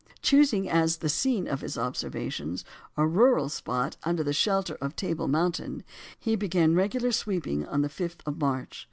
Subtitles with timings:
[0.23, 2.65] Choosing as the scene of his observations
[2.97, 5.83] a rural spot under the shelter of Table Mountain,
[6.17, 8.79] he began regular "sweeping" on the 5th of March.